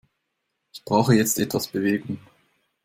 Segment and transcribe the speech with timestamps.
[0.73, 2.17] Ich brauche jetzt etwas Bewegung.